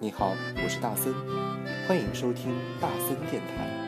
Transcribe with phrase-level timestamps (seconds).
[0.00, 0.32] 你好，
[0.62, 1.12] 我是大森，
[1.88, 3.87] 欢迎收听大森电台。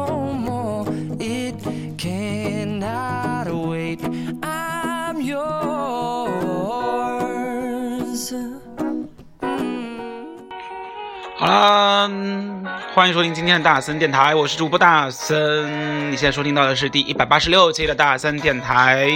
[11.51, 12.00] 好啦，
[12.93, 16.11] 欢迎收听今天的大森电台，我是主播大森。
[16.11, 19.07] 你现在收听到的是第一百八十六期的大森电台。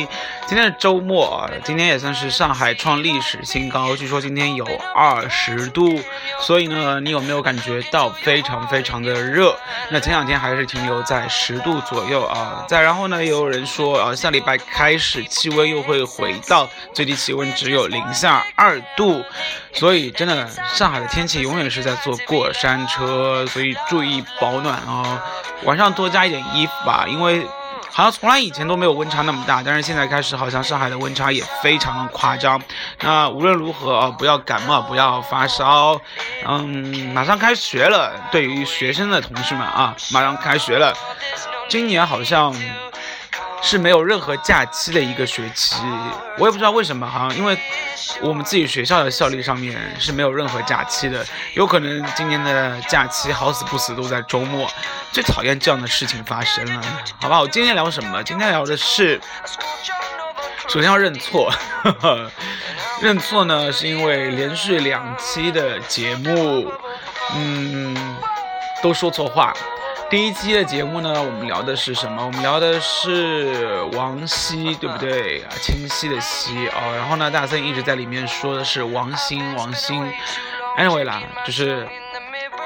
[0.47, 5.99] 今天是周末，今天也算是上海创历史新高，据说今天有二十度，
[6.39, 9.53] 所以呢，你有没有感觉到非常非常的热？
[9.89, 12.65] 那前两天还是停留在十度左右啊。
[12.69, 19.21] 再然后呢，也有人说啊，下礼拜开始气温又会回到最低气温只有零下二度，
[19.73, 22.15] 所以真的上海的天气永远是在坐。
[22.25, 25.17] 过山车，所以注意保暖哦。
[25.63, 27.47] 晚上多加一点衣服吧，因为
[27.89, 32.61] 好像从来以前都没有温差那么大，但是现在开始好像上海的温差也非常的夸张。
[33.01, 35.99] 那无论如何啊不要感冒，不要发烧。
[36.45, 40.93] 嗯，马上开学了，对于学生的同事们啊，马上开学了。
[41.69, 42.53] 今年好像。
[43.67, 45.77] 是没有任何假期的一个学期，
[46.37, 47.57] 我也不知道为什么哈，因为
[48.21, 54.69] 我们自己学校的校历上面是没有任何假期的，有可能今年的假期好死不死都在周末，
[55.11, 56.81] 最讨厌这样的事情发生了，
[57.19, 57.41] 好吧？
[57.41, 58.23] 我今天聊什么？
[58.23, 59.19] 今天聊的是，
[60.67, 61.51] 首先要认错，
[63.01, 66.71] 认错呢是因为连续两期的节目，
[67.33, 68.15] 嗯，
[68.83, 69.51] 都说错话。
[70.07, 72.23] 第一期的节目呢，我们聊的是什么？
[72.23, 75.49] 我们聊的是王希，对不对啊？
[75.61, 76.95] 清晰的晰哦。
[76.95, 80.07] 然后呢，大森一直在里面说的是王鑫，王鑫。
[80.77, 81.87] Anyway 啦，就是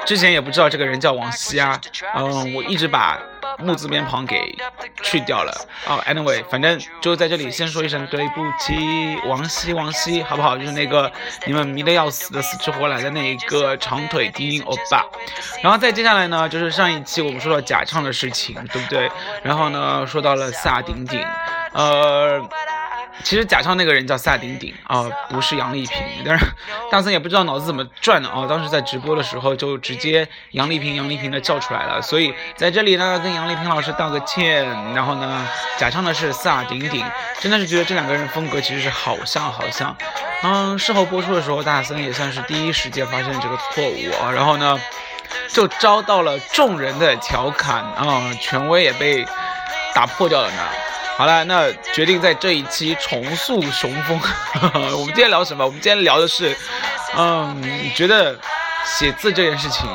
[0.04, 1.80] 之前也不知道这个人叫王希啊。
[2.14, 3.18] 嗯，我一直把。
[3.62, 4.54] 木字边旁给
[5.02, 5.52] 去掉了
[5.86, 10.56] 啊，Anyway，反正就在这里先说一声对不起，王希，王希，好不好？
[10.56, 11.10] 就是那个
[11.46, 15.04] 你们迷得要死的死去活来的那一个长腿低音欧巴。
[15.62, 19.10] 然后再接下来呢，就是上一期我们说到假唱的事情，对不对？
[19.42, 21.24] 然后呢，说到了萨顶顶，
[21.72, 22.48] 呃。
[23.22, 26.02] 其实假唱那个人叫萨顶顶啊，不是杨丽萍。
[26.24, 26.44] 但是
[26.90, 32.00] 大森也不知道脑子怎么转的啊，当时在直播的时候就直接杨丽萍、杨丽萍的叫出来了。
[32.02, 34.66] 所以在这里呢，跟杨丽萍老师道个歉。
[34.94, 37.04] 然后呢，假唱的是萨顶顶，
[37.38, 39.96] 真的是觉得这两个人风格其实是好像好像。
[40.42, 44.30] 嗯，事后播出的时候，大森也算是第一时间发现这个错误啊。
[44.30, 44.78] 然后呢，
[45.48, 49.26] 就遭到了众人的调侃啊，权威也被
[49.94, 50.62] 打破掉了呢。
[51.20, 54.18] 好了，那决定在这一期重塑雄风。
[54.96, 55.62] 我们今天聊什么？
[55.62, 56.56] 我们今天聊的是，
[57.14, 58.34] 嗯，你觉得
[58.86, 59.86] 写字这件事情，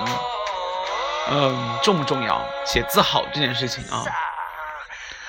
[1.32, 2.40] 嗯，重不重要？
[2.64, 4.06] 写字好这件事情啊，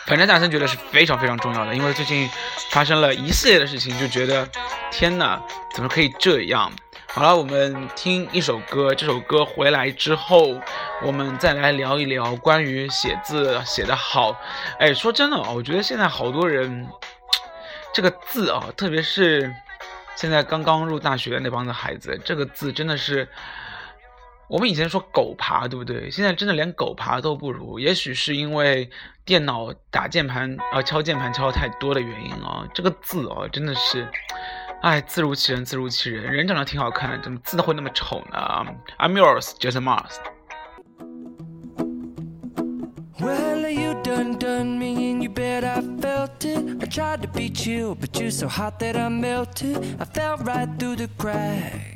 [0.07, 2.29] 反正大森觉得是非常非常重要的，因为最近
[2.73, 4.47] 发生了一系列的事情，就觉得
[4.91, 5.41] 天哪，
[5.73, 6.71] 怎么可以这样？
[7.17, 8.95] 好了，我们听一首歌。
[8.95, 10.61] 这首歌回来之后，
[11.03, 14.39] 我们再来聊一聊关于写字写得好。
[14.79, 16.87] 哎，说真的啊，我觉得现在好多人
[17.95, 19.51] 这个字啊，特别是
[20.15, 23.27] 现在刚刚入大学的那帮子孩子，这个字真的是
[24.47, 26.11] 我们以前说狗爬，对不对？
[26.11, 27.79] 现在真的连狗爬都不如。
[27.79, 28.91] 也许是因为
[29.25, 34.07] 电脑打键盘啊，敲键盘敲的太多的原因啊，这个字啊，真的是。
[34.83, 36.33] 哎，字如其人，字如其人。
[36.33, 38.39] 人长得挺好看，怎么字都会那么丑呢
[38.99, 40.17] ？I'm yours, just Mars.
[43.19, 46.83] Well, you done done me in you bet I felt it.
[46.83, 49.97] I tried to beat you, but you're so hot that I melted.
[49.99, 51.96] I fell right through the crack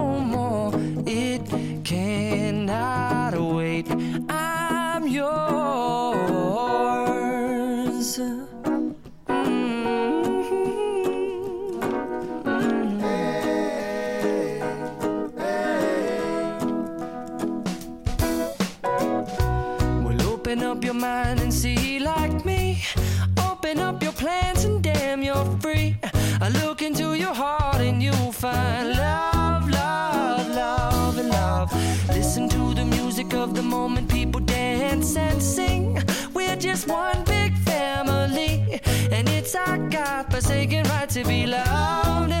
[40.21, 42.40] God forsaken right to be loved,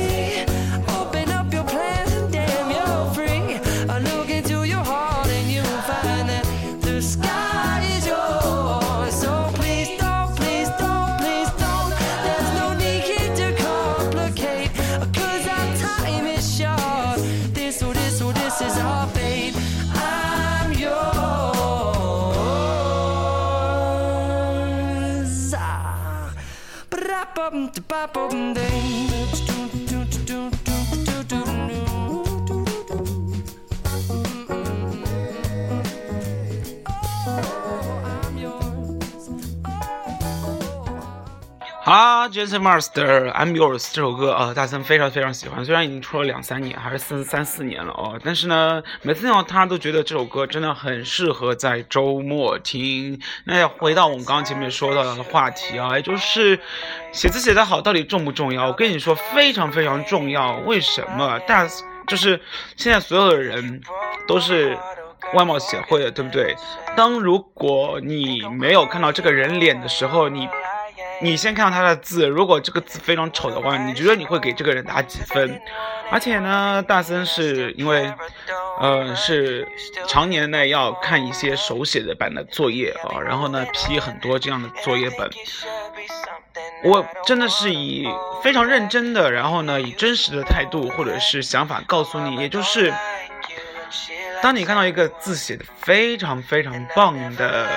[28.01, 28.70] up, open day.
[42.31, 45.63] ，Jason Mars 的《I'm Yours》这首歌啊，大森非常非常喜欢。
[45.65, 53.19] 虽然已经出了两三年，还是三三四年了哦，但是呢，每次听到他都觉得这首歌真的很适合在周末听。
[53.43, 56.57] 那要回到我们刚刚前面说到的话题啊，也就是
[57.11, 58.67] 写字写得好到底重不重要？
[58.67, 60.55] 我跟你说，非常非常重要。
[60.65, 61.37] 为什么？
[61.41, 61.67] 大
[62.07, 62.39] 就是
[62.77, 63.81] 现在所有的人
[64.27, 64.77] 都是
[65.33, 66.55] 外貌协会的，对不对？
[66.95, 70.49] 当如果你没有看到这个人脸的时候，你
[71.21, 75.61] 你先看到他的字，如果这个字非常丑的话，你觉得你会给这个人打几分？
[76.09, 78.11] 而且呢，大森是因为，
[78.79, 79.67] 呃，是
[80.07, 85.29] 常年呢要看一些手写的版的作业啊，然后呢批很多这样的作业本。
[86.83, 88.09] 我真的是以
[88.43, 92.93] 非常认真的，然后呢以真实的态度或者是想法告诉你，也就是，
[94.41, 97.69] 当你看到一个字写的非常非常棒的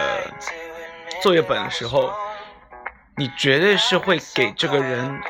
[1.22, 2.12] 作业本的时候，
[3.16, 5.20] 你绝对是会给这个人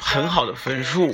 [0.00, 1.10] 很好的分数。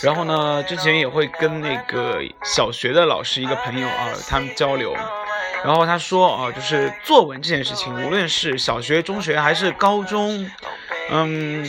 [0.00, 4.92] 然后呢，之前也会跟那个小学的老师一个朋友啊，他们交流，
[5.64, 10.50] 然后他说啊，就是作文这件事情，无论是小学、中学还是高中，
[11.10, 11.64] 嗯，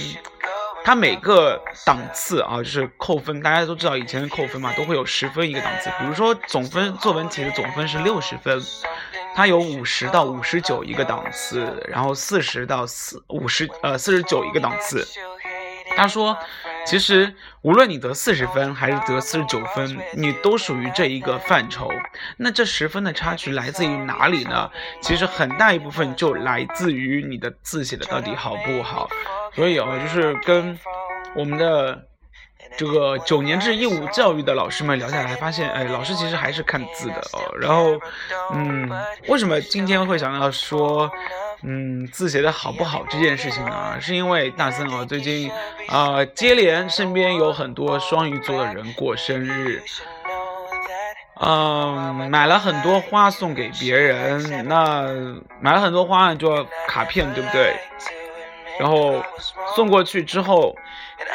[0.84, 5.92] 他每个档次啊，就是扣分，大家都知道以前的扣分嘛，都会有十分一个档次。
[6.00, 8.60] 比如说总分，作文题的总分是六十分，
[9.36, 15.08] 它有五十到五十九一个档次，然后四十到四五十呃四十九一个档次。
[15.96, 16.36] 他说，
[16.88, 21.88] 其实无论你得四十分还是得四十九分，你都属于这一个范畴。
[22.38, 24.72] 那这十分的差距来自于哪里呢？
[25.02, 29.08] 其实很大一部分就来自于你的字写的到底好不好。
[29.54, 30.80] 所以啊，就是跟
[31.36, 32.08] 我们的
[32.78, 37.40] 这个九年制义务教育的老师们聊下来，发现，哎，老师其实还是看字的哦。
[37.60, 38.00] 然后，
[38.54, 38.90] 嗯，
[39.28, 41.10] 为什么今天会想要说
[41.62, 45.52] 嗯，字写的好不好这件事情呢，是因为大森啊最近
[45.88, 49.82] 啊接连身边有很多双鱼座的人过生日，
[51.40, 55.08] 嗯，买了很多花送给别人，那
[55.62, 57.76] 买了很多花就要卡片对不对？
[58.80, 59.24] 然后
[59.76, 60.76] 送过去之后，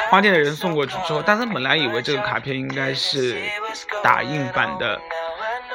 [0.09, 3.37] 花店的人送过去之后，大森本来以为这个卡片应该是
[4.03, 4.99] 打印版的。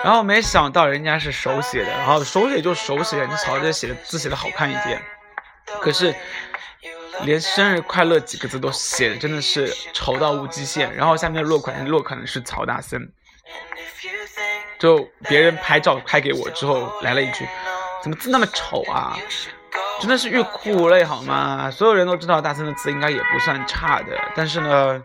[0.03, 5.01] 然后没想到人家是手写的，然后手写就手写，你瞧着写的字写的好看一点，
[5.81, 6.15] 可是
[7.23, 10.95] 连生日快乐几个字都写的真的是丑到无极限。
[10.95, 13.01] 然后下面落款落款的是曹大森，
[14.79, 17.49] 就别人拍照拍给我之后来了一句，
[18.03, 19.17] 怎么字那么丑啊？
[20.01, 21.71] 真的是欲哭无泪好吗？
[21.71, 25.03] 所有人都知道大森的字应该也不算差的，但是呢。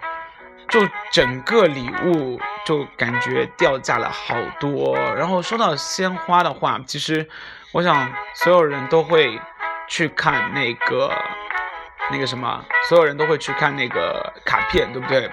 [0.72, 0.80] 就
[1.12, 7.28] 整个礼物就感觉掉价了好多，然后说到鲜花的话，其实
[7.72, 9.42] 我想所有人都会
[9.88, 11.12] 去看那个
[12.12, 15.28] 那个什么，所有人都会去看那个卡片，对不对？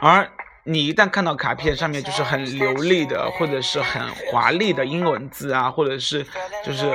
[0.00, 0.28] 而
[0.64, 6.26] 你一旦看到卡片上面就是很流利的，或者是很华丽的英文字啊，或者是
[6.64, 6.90] 就是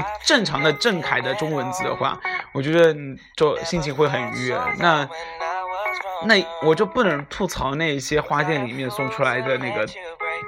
[0.00, 2.18] 就正常的正楷的中文字的话，
[2.52, 2.94] 我觉得
[3.36, 4.58] 就心情会很愉悦。
[4.78, 5.08] 那。
[6.24, 9.86] 那我就不能吐槽那些花店里面送出来的那个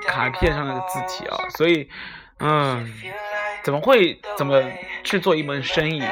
[0.04, 1.88] 卡片上的字体啊，所以，
[2.40, 2.92] 嗯，
[3.62, 4.60] 怎么会怎么
[5.04, 6.02] 去做一门生意？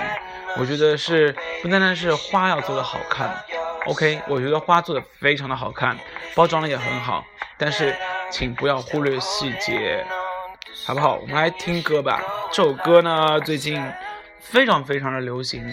[0.58, 3.44] 我觉得是不单单是花要做的好看
[3.86, 5.98] ，OK，我觉得花做的非常的好看，
[6.36, 7.24] 包装的也很好，
[7.58, 7.96] 但是
[8.30, 10.06] 请不要忽略细节，
[10.86, 11.16] 好不好？
[11.16, 13.82] 我们来听歌吧，这首歌呢最近
[14.40, 15.72] 非常非常的流行。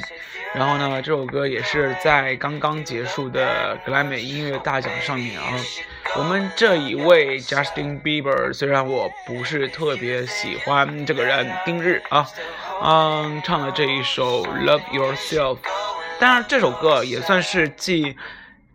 [0.53, 5.51] 然后呢，这首歌也是在刚刚结束的格莱美音乐大奖上面啊。
[6.17, 12.25] 我们这一位 Justin Bieber，虽然我不是特别喜欢这个人丁日啊，
[12.81, 15.57] 嗯，唱的这一首 Love Yourself，
[16.19, 18.15] 当然这首歌也算是继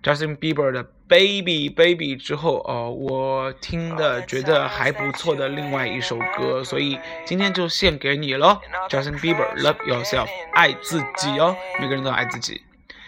[0.02, 0.86] Justin Bieber 的。
[1.10, 12.62] Baby Baby 之后哦，我听的觉得还不错的另外一首歌，所以今天就献给你喽，Justin Bieber Love Yourself，爱自己哦，每个人都爱自己，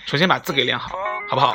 [0.05, 1.55] 首先把字给练好，好不好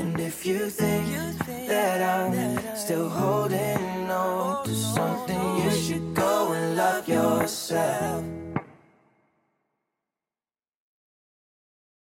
[0.00, 1.36] And if you think
[1.68, 8.24] that I'm still holding on to something, you should go and love yourself.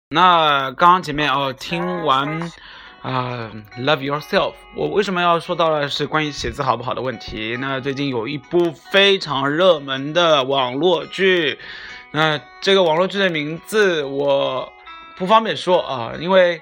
[0.09, 2.51] 那刚刚前面哦，听完
[3.01, 7.55] 啊、Love Yourself，我为什么要说到了是关于写字好不好的问题？
[7.61, 11.57] 那最近有一部非常热门的网络剧，
[12.11, 14.69] 那这个网络剧的名字我
[15.15, 16.61] 不方便说啊、因为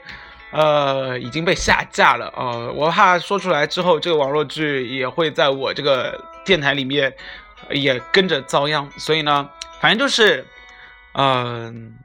[0.54, 7.14] 呃已经被下架了啊、我怕说出来之后，这个网络剧也会在我这个电台里面
[7.72, 9.50] 也跟着遭殃，所以呢，
[9.82, 10.46] 反正就是
[11.14, 11.98] 嗯。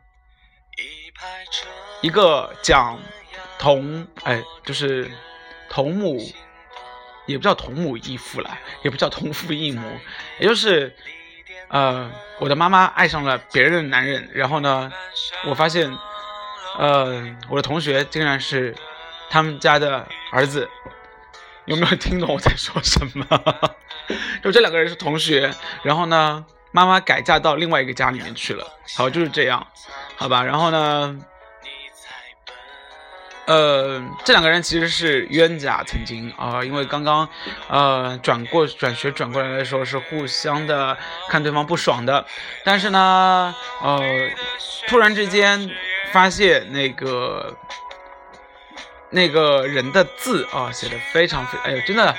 [2.00, 2.96] 一个讲
[3.58, 5.10] 同哎，就是
[5.68, 6.16] 同母，
[7.26, 9.82] 也不叫同母异父啦，也不叫同父异母，
[10.38, 10.94] 也就是
[11.66, 14.92] 呃，我的妈妈爱上了别人的男人，然后呢，
[15.46, 15.90] 我发现
[16.76, 18.74] 呃，我的同学竟然是
[19.30, 20.68] 他们家的儿子，
[21.64, 23.26] 有没有听懂我在说什么？
[24.42, 29.66] 就这两个人是同学，然后呢，妈妈改嫁到另外一个家里面去了，好，就是这样，
[30.16, 31.18] 好吧，然后呢？
[33.46, 37.26] 呃，这两个人其实是冤家，曾经啊、因为刚刚，
[37.68, 40.94] 呃，转过转学转过来的时候是互相的
[41.30, 42.26] 看对方不爽的，
[42.62, 43.98] 但是呢，呃，
[44.86, 45.58] 突然之间
[46.12, 47.56] 发现那个
[49.10, 52.14] 那个人的字啊写的非常非，哎呦，真的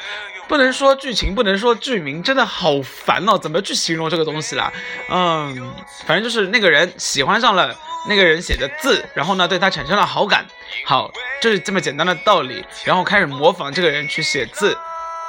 [0.48, 4.72] 不能说剧情，不能说剧名，真的好烦哦，怎么去形容这个东西啦？
[5.10, 5.72] 嗯，
[6.06, 7.76] 反正就是那个人喜欢上了
[8.08, 10.46] 那个人写的字，然后呢对他产生了好感。
[10.86, 14.78] 好，就是这么简单的道理，然后开始模仿这个人去写字。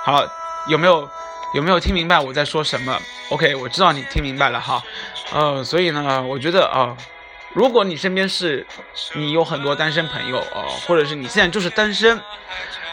[0.02, 0.26] 好，
[0.68, 1.08] 有没有
[1.54, 2.98] 有没有听明白我在说什么
[3.30, 4.82] ？OK，我知道你听明白了哈。
[5.32, 6.96] 呃，所以呢，我觉得啊、
[7.52, 8.66] 如果你身边是
[9.14, 12.20] 你有很多单身朋友哦、或者是你现在就是单身，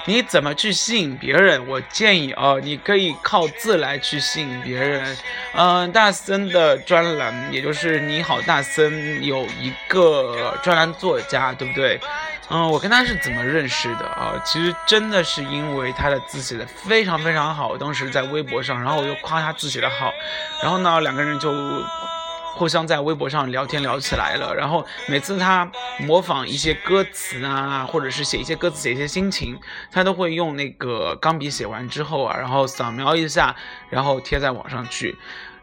[0.06, 1.68] 你怎么去吸引别人？
[1.68, 5.18] 我建议啊、你可以靠字来去吸引别人。
[5.54, 12.00] 嗯、大森的专栏，也就是你好大森有一个专栏作家，对不对？
[12.50, 14.42] 嗯，我跟他是怎么认识的啊？
[14.46, 20.14] 其实真的是因为他的字写的非常非常好，当时在微博上，然后我又夸他字写的好，
[20.64, 21.52] 然后呢，两个人就
[22.58, 24.54] 互相在微博上聊天聊起来了。
[24.54, 29.58] 然后每次他模仿一些歌词啊，或者是写一些歌词、写一些心情，
[29.92, 33.56] 他都会用那个钢笔写完之后啊，然后扫描一下，
[33.90, 35.16] 然后贴在网上去。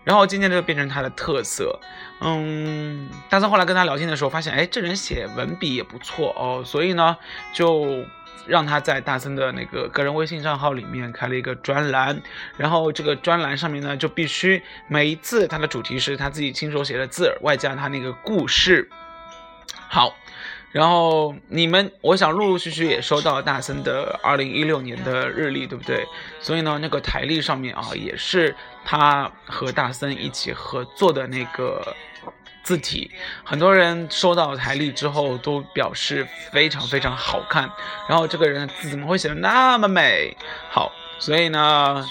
[0.04, 1.80] 然后渐渐的就变成他的特色，
[2.20, 7.16] 嗯，大森后来跟他聊天的时候发现，哎，这人写文笔也不错哦，所以呢，
[7.54, 8.04] 就
[8.46, 12.20] 让他在大森的那个个人微信账号里面开了一个专栏，
[12.56, 18.88] 然后这个专栏上面呢，就必须每一次他的主题是他自己亲手写的字，外加他那个故事。
[19.88, 20.14] 好，
[20.72, 26.04] 然后你们，我想陆陆续续也收到大森的二零一六年的日历，对不对？
[26.40, 31.94] 所以呢，那个台历上面啊，也是他和大森一起合作的那个
[32.64, 33.10] 字体。
[33.44, 37.70] 很多人收到台历之后都表示非常非常好看，
[38.08, 40.36] 然后这个人的字怎么会写的那么美？
[40.68, 42.04] 好，所以呢。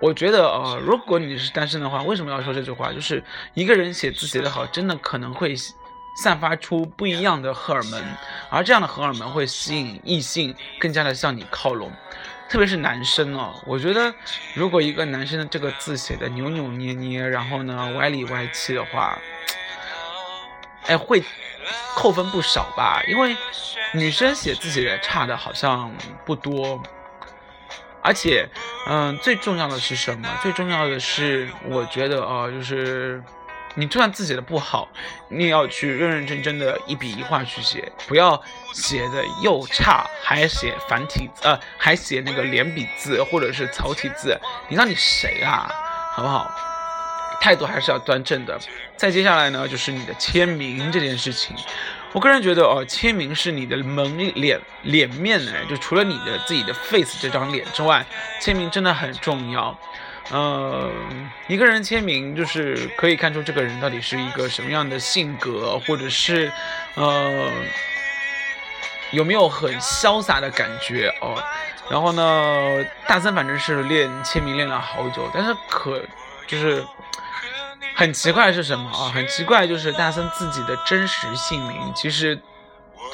[0.00, 2.92] 我觉得呃，如果你是单身的话，为什么要说这句话？
[2.92, 5.54] 就是一个人写字写得好，真的可能会
[6.22, 8.02] 散发出不一样的荷尔蒙，
[8.50, 11.90] 而这样的荷尔蒙会吸引异性更加的向你靠拢，
[12.50, 13.54] 特别是男生哦。
[13.66, 14.12] 我觉得
[14.52, 19.18] 如果一个男生的这个字写的扭扭捏捏，然后呢歪里歪气的话，
[20.86, 21.22] 哎，会
[21.94, 23.02] 扣分不少吧？
[23.08, 23.36] 因为
[23.92, 25.92] 女生写字写的差的好像
[26.24, 26.82] 不多。
[28.02, 28.46] 而且，
[28.86, 30.28] 嗯，最重要的是什么？
[30.42, 33.22] 最重要的是，我觉得啊、就是
[33.76, 34.86] 你就算字写的不好，
[35.30, 38.38] 你也要去认认真真的一笔一画去写，不要
[38.74, 45.72] 写的又差，还写繁体字，呃，还写那个连笔字或者是草体字，你让你谁啊？
[46.12, 46.54] 好不好？
[47.44, 48.58] 态度还是要端正的。
[48.96, 51.54] 再接下来呢，就是你的签名这件事情。
[52.12, 58.02] 我个人觉得哦，签名是你的门脸脸面呢，就除了你的自己的 face 这张脸之外，
[58.40, 59.78] 签名真的很重要。
[60.30, 60.90] 呃，
[61.46, 66.50] 一个人签名就是可以看出这个人到底是一个什么样的性格，或者是
[66.94, 67.50] 呃
[69.10, 71.36] 有没有很潇洒的感觉哦。
[71.90, 76.00] 然后呢，大森反正是练签名练了好久，但是可
[76.46, 76.82] 就是
[77.94, 79.10] 很奇怪是什么啊？
[79.14, 82.40] 很奇怪就是大森自己的真实姓名其实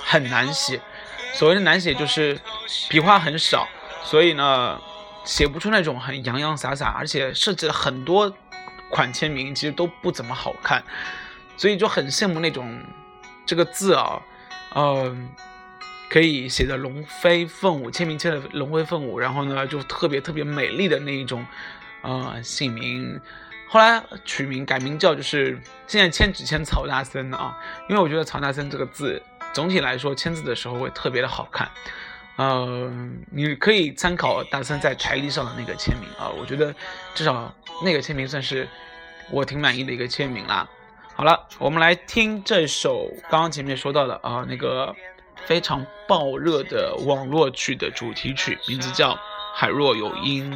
[0.04, 0.80] 很难写。
[1.34, 2.38] 所谓的难写就是
[2.88, 3.68] 笔画很少，
[4.02, 4.80] 所以呢
[5.24, 8.34] 写不出那种很洋洋洒洒，而且设计了很多
[8.90, 10.82] 款签名其实都不怎么好看，
[11.56, 12.82] 所以就很羡慕那种
[13.46, 14.20] 这个字啊，
[14.74, 15.30] 嗯。
[16.12, 21.46] 可以写的龙飞凤舞，签名签的龙飞凤舞，然后呢就特别特别美丽的那一种，
[22.02, 23.20] 呃姓名，
[23.70, 25.56] 后来取名改名叫就是
[25.86, 27.56] 现在签只签曹大森啊，
[27.88, 31.70] 因为我觉得曹大森这个字总体来说签字的时候会特别的好看，
[32.36, 32.92] 呃
[33.30, 36.74] 你可以参考大森在台历上的那个签名啊，我觉得
[37.14, 37.54] 至少
[37.84, 38.68] 那个签名算是
[39.30, 40.68] 我挺满意的一个签名啦。
[41.14, 44.94] 好了，我们来听这首刚刚前面说到的啊那个。
[45.46, 49.14] 非常爆热的网络剧的主题曲，名字叫
[49.54, 50.52] 《海若有音》。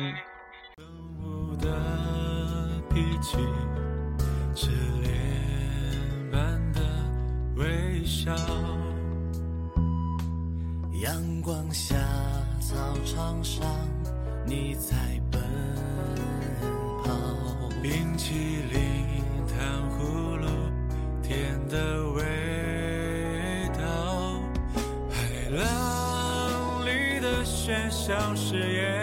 [3.24, 3.38] 起，
[4.54, 4.68] 是
[5.00, 5.10] 恋
[6.30, 6.80] 般的
[7.56, 8.30] 微笑。
[11.02, 11.96] 阳光下，
[12.60, 13.64] 操场上，
[14.44, 14.94] 你在
[15.30, 15.40] 奔
[17.02, 17.10] 跑。
[17.82, 18.34] 冰淇
[18.70, 18.76] 淋、
[19.48, 19.56] 糖
[19.98, 20.46] 葫芦，
[21.22, 22.22] 甜的味
[23.78, 24.38] 道。
[25.08, 28.93] 海浪里的喧嚣，誓言。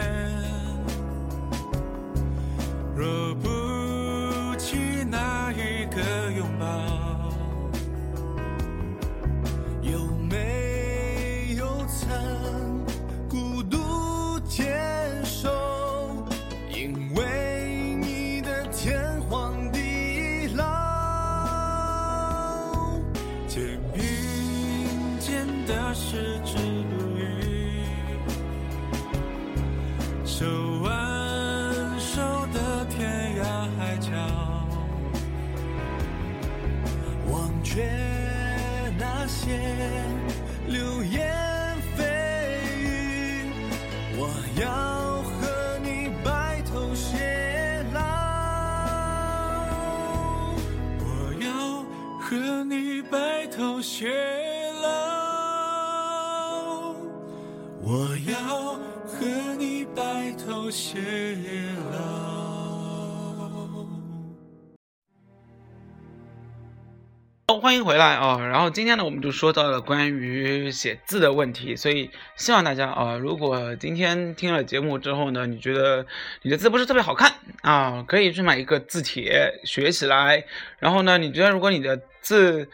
[67.72, 68.38] 欢迎回来啊！
[68.38, 76.06] 然后今天呢，我们就说到了关于写字的问题，所以希望大家啊，如果今天听了节目之后呢，你觉得
[76.42, 77.32] 你的字不是特别好看
[77.62, 80.44] 啊，可以去买一个字帖学起来。
[80.80, 82.68] 然后呢，你觉得如果你的字，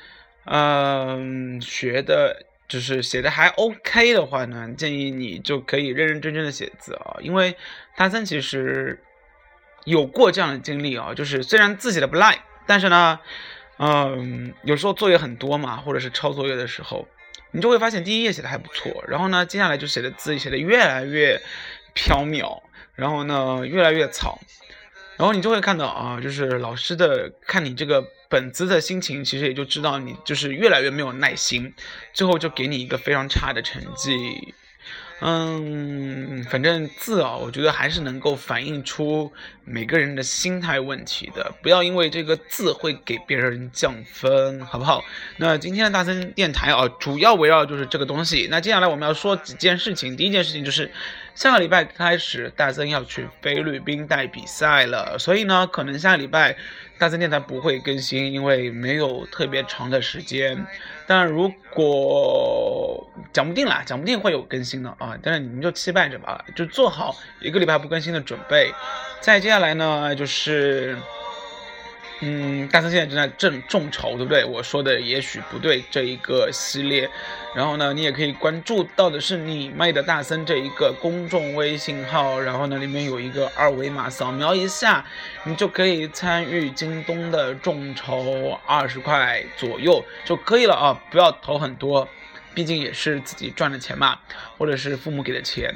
[0.45, 2.47] 嗯，学的。
[2.67, 7.55] 就是写的还 OK 的话呢，建议你就可以认认真真的写字啊，因为
[7.95, 9.01] 大森其实
[9.85, 13.19] 有过这样的经历啊，就是虽然字写的不赖，但是呢，
[13.79, 17.07] 嗯，有时候作业很多嘛，或者是抄作业的时候，
[17.51, 21.41] 你就会发现第一页写的还不错，然后呢，接下来就写的字写的越来越
[21.93, 22.61] 飘渺，
[22.95, 24.39] 然后呢，越来越草。
[25.17, 31.73] 然后你就会看到啊，就是老师的看你这个本子的心情，其实也就知道你就是越来越没有耐心，
[32.13, 34.15] 最后就给你一个非常差的成绩。
[35.19, 39.31] 嗯，反正字啊，我觉得还是能够反映出
[39.65, 45.03] 每个人的心态问题的，不要因为这个字会给别人降分，好不好？
[45.37, 48.47] 那今天的大森电台啊，主要围绕就是这个东西。
[48.51, 50.91] 那接下来我们要说几件事情，第一件事情就是
[51.33, 56.55] 下个礼拜开始，大森要去菲律宾带比赛了，所以呢，可能下个礼拜
[56.99, 60.63] 大森电台不会更新，因为没有特别长的时间。
[61.07, 62.66] 但如果
[63.37, 65.15] 讲不定啦，讲不定会有更新的啊！
[65.21, 68.73] 但是你们就期待着吧，就做好一个礼拜不更新的准备。
[69.21, 70.97] 再接下来呢，就是。
[72.19, 74.43] 嗯，大森现在正在正众筹，对不对？
[74.43, 77.07] 我说的也许不对，这一个系列，
[77.53, 85.05] 然后呢，你也可以关注到的是你卖的大森这一个公众微信号，然后呢，里面有一个二维码，扫描一下，
[85.43, 90.99] 你就可以参与京东的众筹，二十块左右就可以了啊！
[91.11, 92.07] 不要投很多，
[92.57, 94.17] 毕竟也是自己赚的钱嘛，
[94.57, 95.71] 或者是父母给的钱。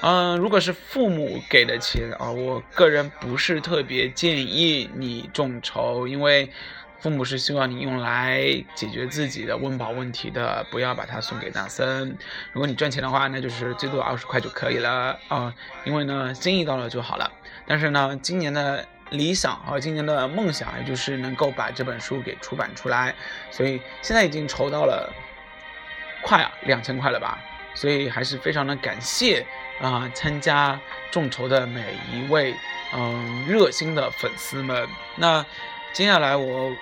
[0.00, 6.50] 嗯，如果是父母给的钱啊，我个人不是特别建议你众筹，因为
[6.98, 8.42] 父母是希望你用来
[8.74, 12.16] 解决自己的温饱问题的，不要把它送给大森。
[12.54, 17.30] 如果你赚钱的话，那就是最多二十块就可以了啊，因为呢，心意到了就好了。
[17.66, 23.14] 但是呢，今年的理想和今年的梦想，也就是能够把这本书给出版出来，
[23.50, 25.12] 所以现在已经筹到了
[26.24, 27.38] 快啊两千块了吧，
[27.74, 29.46] 所以还是非常的感谢
[29.80, 32.54] 啊参加众筹的每一位
[32.94, 34.88] 嗯热心的粉丝们。
[35.14, 35.44] 那
[35.92, 36.74] 接下来我。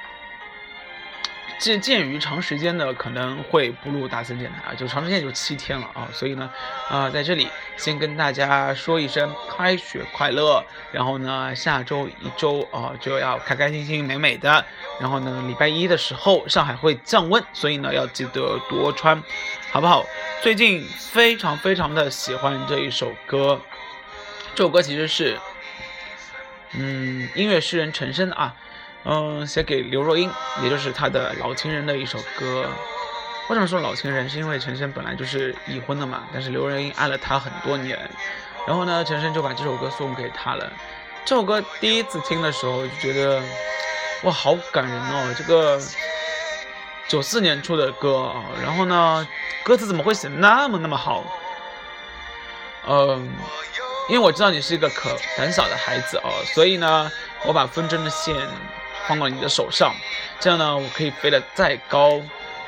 [1.63, 6.51] 鉴鉴于长时间的可能会不录大森电台啊，就长时间就七天了啊，所以呢，
[6.89, 7.47] 啊，在这里
[7.77, 14.65] 先跟大家说一声开学快乐，然后呢，下周一周啊就要开开心心美美的，
[14.99, 19.23] 然后呢，礼拜一的时候上海会降温，所以呢要记得多穿，
[19.71, 20.05] 好不好？
[20.43, 23.61] 最近非常非常的喜欢这一首歌，
[24.57, 25.39] 这首歌其实是，
[26.73, 28.57] 嗯，音乐诗人陈升啊。
[29.05, 30.31] 嗯，写给刘若英，
[30.63, 32.69] 也就是他的老情人的一首歌。
[33.49, 34.29] 为什么说老情人？
[34.31, 37.99] 是因为陈升本来就是已婚的嘛，但是刘若英爱了他很多年，
[38.67, 40.73] 然后呢，陈升就把这首歌送给他了。
[41.25, 43.43] 这首歌第一次听的时候就觉得，
[44.23, 45.35] 哇，好感人哦！
[45.37, 45.81] 这个
[47.09, 49.27] 九四年出的歌啊，然后呢，
[49.65, 51.25] 歌词怎么会写那么那么好？
[52.87, 53.29] 嗯，
[54.09, 57.11] 因为我知道你是一个可胆小的孩子哦，所以呢，
[57.45, 58.35] 我把风筝的线。
[59.07, 59.95] 放到你的手上，
[60.39, 62.21] 这样呢，我可以飞得再高，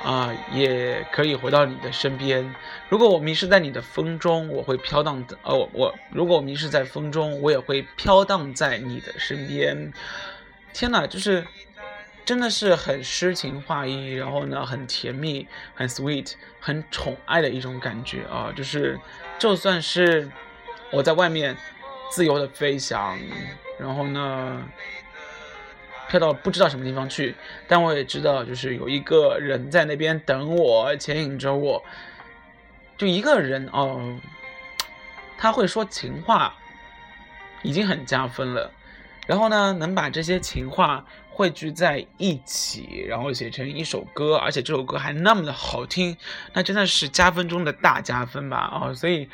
[0.03, 2.55] 啊，也可以回到你的身边。
[2.89, 5.39] 如果我迷失在你的风中，我会飘荡的。
[5.43, 9.93] 哦，我如果我迷失在风中，我也会飘荡在你的身边。
[10.73, 11.47] 天哪，就是
[12.25, 18.53] 真的是很诗情画意，然后呢，很甜蜜，很 sweet，很宠爱的一种感觉啊！
[18.55, 18.99] 就是
[19.39, 20.29] 就算是
[20.91, 21.57] 我在外面
[22.11, 23.17] 自由的飞翔，
[23.79, 24.63] 然后呢。
[26.15, 27.35] 跳到不知道什么地方去，
[27.67, 31.83] 但我也知道，就是有一个人在那边等我，牵引着我。
[32.97, 34.17] 就一个人哦，
[35.37, 36.55] 他会说情话，
[37.65, 38.71] 已经很加分了。
[39.27, 46.17] 然后呢，能把这些情话汇聚在一起，然后写成一首歌，而且这首歌还那么的好听，
[46.53, 48.71] 那真的是加分中的大加分吧？
[48.73, 49.29] 哦，所以，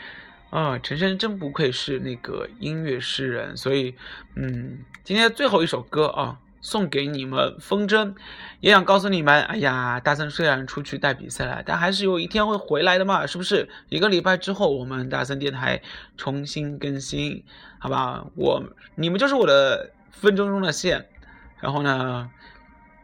[0.48, 3.54] 啊，陈升真不愧是那个音乐诗人。
[3.54, 3.94] 所以，
[4.34, 6.38] 嗯，今天最后一首歌啊。
[6.60, 8.14] 送给你们风筝，
[8.60, 13.68] 也想告诉你们，哎呀，大森虽然出去带比赛了，但还是有一天会回来的嘛，是不是？
[13.88, 15.80] 一个礼拜之后，我们大森电台
[16.16, 17.44] 重新更新，
[17.78, 18.26] 好吧？
[18.36, 18.62] 我
[18.94, 21.06] 你们就是我的风筝中的线，
[21.60, 22.30] 然后呢，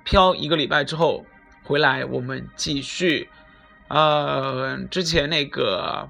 [0.04, 1.24] 飘一个礼拜之后
[1.64, 3.28] 回来，我们继续。
[3.88, 6.08] 呃，之前那个，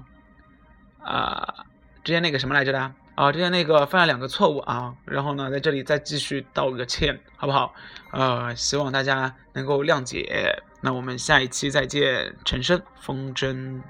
[0.99, 1.65] 啊，
[2.03, 2.91] 之前那个什么来着的？
[3.17, 7.73] 啊，之前那个犯了两个错误啊，然后呢，在这里再继续道个歉，好不好？
[8.11, 10.61] 呃，希望大家能够谅解。
[10.81, 13.81] 那我们下一期再见，陈升风筝。